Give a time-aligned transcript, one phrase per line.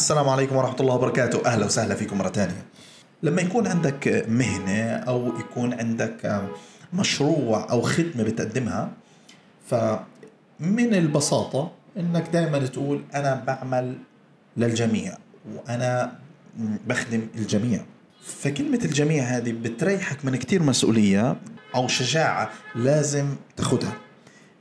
[0.00, 1.46] السلام عليكم ورحمة الله وبركاته.
[1.46, 2.64] أهلا وسهلا فيكم مرة ثانية.
[3.22, 6.42] لما يكون عندك مهنة أو يكون عندك
[6.92, 8.90] مشروع أو خدمة بتقدمها
[9.70, 13.98] فمن البساطة إنك دائما تقول أنا بعمل
[14.56, 15.16] للجميع
[15.54, 16.18] وأنا
[16.86, 17.80] بخدم الجميع.
[18.24, 21.36] فكلمة الجميع هذه بتريحك من كتير مسؤولية
[21.74, 23.26] أو شجاعة لازم
[23.56, 23.92] تاخدها.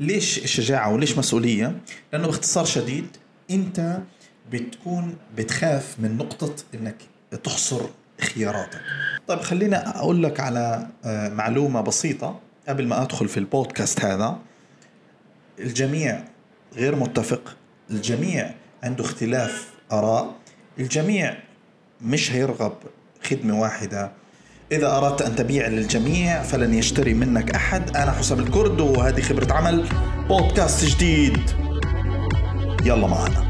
[0.00, 1.76] ليش شجاعة وليش مسؤولية؟
[2.12, 3.06] لأنه باختصار شديد
[3.50, 3.98] أنت
[4.52, 6.96] بتكون بتخاف من نقطة إنك
[7.44, 7.80] تحصر
[8.20, 8.80] خياراتك.
[9.28, 14.38] طيب خلينا أقول لك على آه، معلومة بسيطة قبل ما أدخل في البودكاست هذا.
[15.58, 16.24] الجميع
[16.76, 17.56] غير متفق.
[17.90, 20.34] الجميع عنده اختلاف آراء.
[20.78, 21.36] الجميع
[22.02, 22.72] مش هيرغب
[23.22, 24.12] خدمة واحدة.
[24.72, 27.96] إذا أردت أن تبيع للجميع فلن يشتري منك أحد.
[27.96, 29.88] أنا حسام الكرد وهذه خبرة عمل
[30.28, 31.50] بودكاست جديد.
[32.84, 33.47] يلا معنا.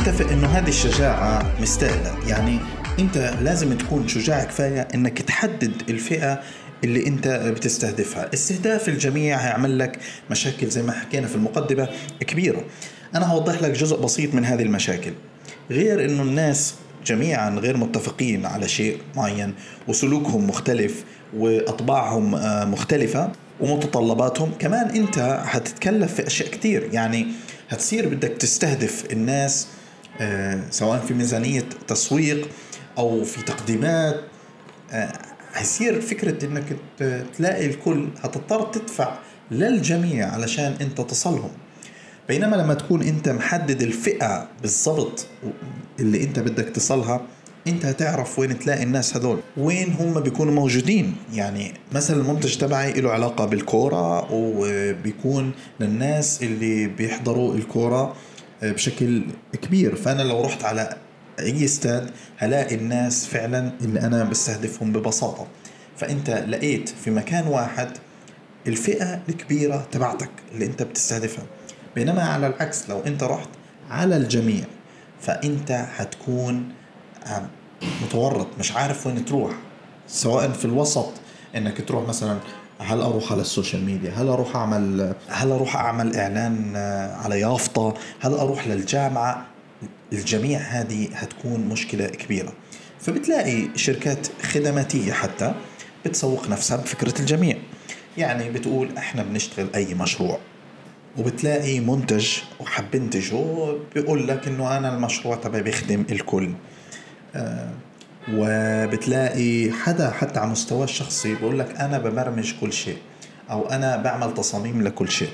[0.00, 2.28] نتفق إنه هذه الشجاعة مستاهلة.
[2.28, 2.58] يعني
[2.98, 6.40] أنت لازم تكون شجاع كفاية إنك تحدد الفئة
[6.84, 8.30] اللي أنت بتستهدفها.
[8.34, 9.98] استهداف الجميع هيعمل لك
[10.30, 11.88] مشاكل زي ما حكينا في المقدمة
[12.20, 12.64] كبيرة.
[13.14, 15.12] أنا هوضح لك جزء بسيط من هذه المشاكل.
[15.70, 16.74] غير إنه الناس
[17.06, 19.54] جميعا غير متفقين على شيء معين
[19.88, 21.04] وسلوكهم مختلف
[21.36, 26.88] وأطباعهم آه، مختلفة ومتطلباتهم كمان أنت هتتكلف في أشياء كتير.
[26.92, 27.26] يعني
[27.68, 29.66] هتصير بدك تستهدف الناس
[30.70, 32.48] سواء في ميزانية تسويق
[32.98, 34.20] أو في تقديمات
[35.54, 36.76] هيصير آه، فكرة إنك
[37.36, 39.18] تلاقي الكل هتضطر تدفع
[39.50, 41.50] للجميع علشان أنت تصلهم.
[42.28, 45.26] بينما لما تكون أنت محدد الفئة بالضبط
[46.00, 47.20] اللي أنت بدك تصلها
[47.66, 49.40] أنت هتعرف وين تلاقي الناس هذول.
[49.56, 57.54] وين هم بيكونوا موجودين؟ يعني مثلا المنتج تبعي له علاقة بالكورة وبيكون للناس اللي بيحضروا
[57.54, 58.14] الكورة
[58.62, 59.22] بشكل
[59.62, 59.96] كبير.
[59.96, 60.96] فأنا لو رحت على
[61.38, 65.46] أي استاد هلاقي الناس فعلا اللي أنا بستهدفهم ببساطة.
[65.96, 67.88] فأنت لقيت في مكان واحد
[68.66, 71.44] الفئة الكبيرة تبعتك اللي أنت بتستهدفها.
[71.94, 73.48] بينما على العكس لو أنت رحت
[73.90, 74.64] على الجميع
[75.20, 76.68] فأنت حتكون
[78.02, 79.52] متورط مش عارف وين تروح.
[80.08, 81.12] سواء في الوسط
[81.56, 82.38] إنك تروح مثلا
[82.80, 87.40] هل أروح على ال social media؟ هل أروح أعمل هل أروح أعمل إعلان آه، على
[87.40, 89.46] يافطة؟ هل أروح للجامعة؟
[90.12, 92.52] الجميع هذه هتكون مشكلة كبيرة.
[93.00, 95.54] فبتلاقي شركات خدماتية حتى
[96.06, 97.56] بتسوق نفسها بفكرة الجميع.
[98.18, 100.38] يعني بتقول إحنا بنشتغل أي مشروع.
[101.18, 103.44] وبتلاقي منتج وحب ينتجه
[103.94, 106.50] بيقول لك إنه أنا المشروع تبعي بيخدم الكل.
[107.34, 107.70] آه
[108.34, 112.96] وبتلاقي حدا حتى على مستوى الشخصي بقول لك أنا ببرمج كل شيء
[113.50, 115.28] أو أنا بعمل تصاميم لكل شيء.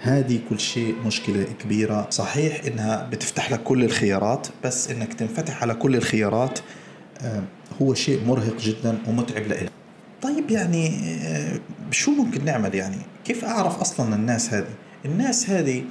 [0.00, 2.06] هذه كل شيء مشكلة كبيرة.
[2.10, 6.58] صحيح إنها بتفتح لك كل الخيارات بس إنك تنفتح على كل الخيارات
[7.22, 7.42] آه،
[7.82, 9.72] هو شيء مرهق جدا ومتعب لإلك.
[10.22, 10.88] طيب يعني
[11.22, 11.60] آه،
[11.90, 14.74] شو ممكن نعمل يعني؟ كيف أعرف أصلا الناس هذه؟
[15.04, 15.84] الناس هذه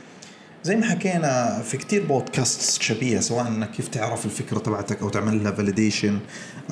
[0.66, 5.44] زي ما حكينا في كتير بودكاست شبيهه سواء إنك كيف تعرف الفكرة تبعتك أو تعمل
[5.44, 6.20] لها فاليديشن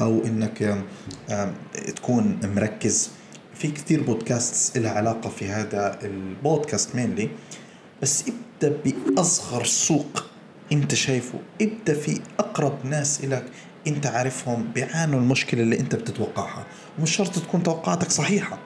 [0.02, 0.84] أو إنك
[1.96, 3.10] تكون مركز.
[3.56, 7.30] في كتير بودكاست لها علاقة في هذا البودكاست مينلي
[8.02, 8.24] بس
[8.62, 10.26] ابدأ بأصغر سوق
[10.72, 11.40] أنت شايفه.
[11.62, 13.46] ابدأ في أقرب ناس لك
[13.88, 16.66] أنت عارفهم بيعانوا المشكلة اللي أنت بتتوقعها.
[17.00, 18.60] ومش شرط تكون توقعاتك صحيحة.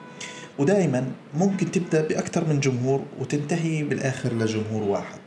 [0.58, 1.04] ودائما
[1.34, 5.18] ممكن تبدأ بأكثر من جمهور وتنتهي بالآخر لجمهور واحد.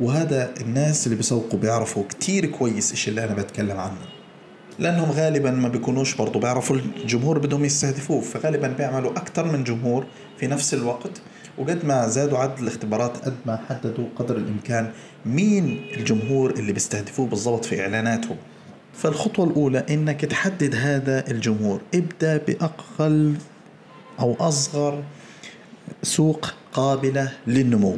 [0.00, 3.98] وهذا الناس اللي بيسوقوا بيعرفوا كتير كويس إيش اللي أنا بتكلم عنه.
[4.78, 10.06] لأنهم غالبا ما بيكونوش برضو بيعرفوا الجمهور بدهم يستهدفوه فغالبا بيعملوا أكثر من جمهور
[10.38, 11.20] في نفس الوقت.
[11.58, 14.90] وقد ما زادوا عدد الاختبارات قد ما حددوا قدر الإمكان
[15.26, 18.36] مين الجمهور اللي بيستهدفوه بالضبط في إعلاناتهم.
[18.94, 21.80] فالخطوة الأولى إنك تحدد هذا الجمهور.
[21.94, 23.34] ابدأ بأقل
[24.20, 25.04] أو أصغر
[26.02, 27.96] سوق قابلة للنمو.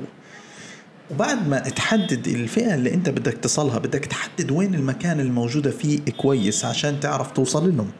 [1.10, 6.64] وبعد ما تحدد الفئة اللي أنت بدك تصلها بدك تحدد وين المكان الموجودة فيه كويس
[6.64, 7.90] عشان تعرف توصل لهم.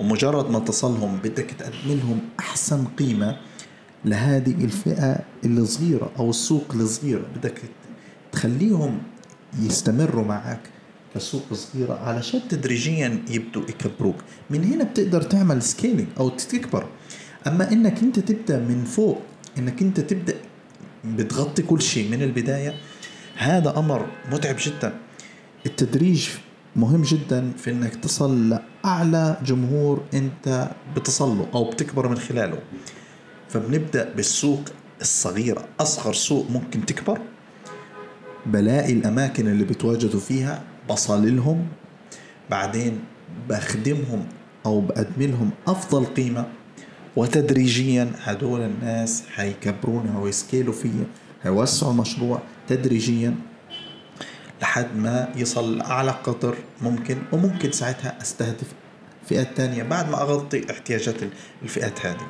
[0.00, 3.36] ومجرد ما تصلهم بدك تقدم لهم أحسن قيمة
[4.04, 7.26] لهذه الفئة الصغيرة أو السوق الصغيرة.
[7.36, 7.62] بدك
[8.32, 8.98] تخليهم
[9.60, 10.60] يستمروا معك
[11.14, 14.16] كسوق صغيرة علشان تدريجيا يبدوا يكبروك.
[14.50, 16.86] من هنا بتقدر تعمل سكيلينج أو تكبر.
[17.46, 19.22] أما إنك أنت تبدأ من فوق
[19.58, 20.34] إنك أنت تبدأ
[21.04, 22.74] بتغطي كل شيء من البداية
[23.36, 24.94] هذا أمر متعب جدا.
[25.66, 26.28] التدريج
[26.76, 32.58] مهم جدا في إنك تصل لأعلى جمهور أنت بتصل له أو بتكبر من خلاله.
[33.48, 34.60] فبنبدأ بالسوق
[35.00, 37.20] الصغيرة أصغر سوق ممكن تكبر.
[38.46, 41.66] بلاقي الأماكن اللي بتواجدوا فيها بصل لهم
[42.50, 43.00] بعدين
[43.48, 44.26] بخدمهم
[44.66, 46.46] أو بقدم لهم أفضل قيمة.
[47.16, 51.04] وتدريجيا هدول الناس هيكبرونها ويسكيلوا فيها
[51.42, 53.34] هيوسعوا المشروع تدريجيا
[54.62, 58.66] لحد ما يصل لأعلى قدر ممكن وممكن ساعتها أستهدف
[59.28, 61.16] فئات تانية بعد ما أغطي احتياجات
[61.62, 62.26] الفئات هذه.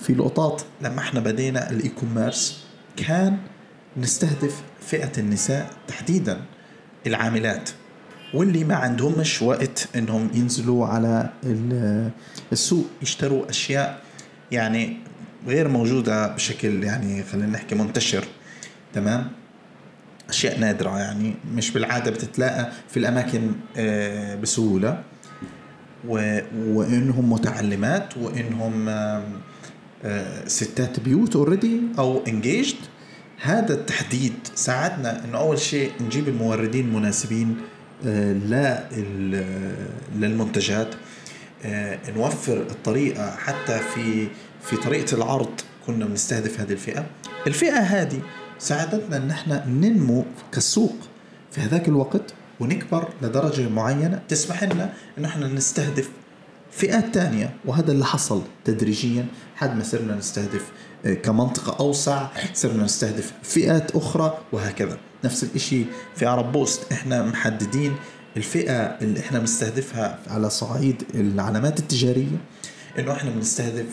[0.00, 2.64] في لقطات لما إحنا بدينا ال e-commerce
[2.96, 3.38] كان
[3.96, 6.40] نستهدف فئة النساء تحديدا
[7.06, 7.70] العاملات.
[8.34, 11.30] واللي ما عندهمش وقت إنهم ينزلوا على
[12.52, 14.00] السوق يشتروا أشياء
[14.52, 14.96] يعني
[15.46, 18.24] غير موجودة بشكل يعني خلينا نحكي منتشر
[18.94, 19.28] تمام؟
[20.28, 25.02] أشياء نادرة يعني مش بالعادة بتتلاقى في الأماكن آه، بسهولة.
[26.08, 28.88] وإنهم متعلمات وإنهم
[30.04, 32.76] آه، ستات بيوت اوريدي أو انجيجد
[33.40, 37.73] هذا التحديد ساعدنا انه أول شيء نجيب الموردين المناسبين آه،
[40.14, 40.88] للمنتجات
[41.64, 44.28] آه، نوفر الطريقة حتى في
[44.62, 45.60] في طريقة العرض.
[45.86, 47.06] كنا بنستهدف هذه الفئة.
[47.46, 48.20] الفئة هذه
[48.58, 50.96] ساعدتنا أن إحنا ننمو كسوق
[51.52, 54.20] في هذاك الوقت ونكبر لدرجة معينة.
[54.28, 56.10] تسمح لنا أن إحنا نستهدف
[56.76, 57.56] فئات تانية.
[57.64, 59.26] وهذا اللي حصل تدريجيا.
[59.56, 60.66] حد ما صرنا نستهدف
[61.06, 64.98] آه، كمنطقة أوسع صرنا نستهدف فئات أخرى وهكذا.
[65.24, 65.84] نفس الإشي
[66.16, 66.92] في عرب بوست.
[66.92, 67.96] إحنا محددين
[68.36, 72.36] الفئة اللي إحنا بنستهدفها على صعيد العلامات التجارية
[72.98, 73.86] إنه إحنا بنستهدف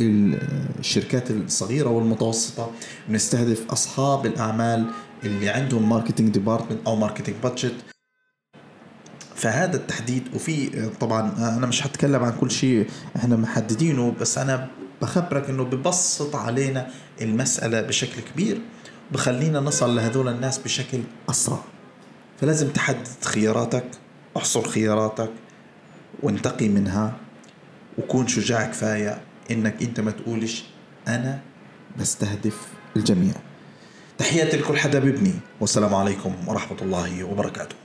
[0.00, 2.70] الشركات الصغيرة والمتوسطة.
[3.08, 4.86] بنستهدف أصحاب الأعمال
[5.24, 7.74] اللي عندهم marketing department أو marketing budget
[9.38, 12.86] فهذا التحديد وفي طبعا أنا مش هتكلم عن كل شيء
[13.16, 14.68] إحنا محددينه بس أنا
[15.02, 16.90] بخبرك إنه ببسط علينا
[17.20, 18.60] المسألة بشكل كبير
[19.12, 21.00] بخلينا نصل لهذول الناس بشكل
[21.30, 21.58] أسرع.
[22.40, 23.84] فلازم تحدد خياراتك
[24.36, 25.30] احصر خياراتك
[26.22, 27.16] وانتقي منها
[27.98, 29.20] وكون شجاع كفاية
[29.50, 30.64] إنك أنت ما تقولش
[31.08, 31.40] أنا
[32.00, 33.34] بستهدف الجميع.
[34.18, 37.76] تحياتي لكل حدا ببني والسلام عليكم ورحمة الله وبركاته.